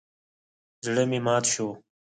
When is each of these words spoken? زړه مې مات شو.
زړه 0.85 1.03
مې 1.09 1.19
مات 1.25 1.45
شو. 1.53 1.67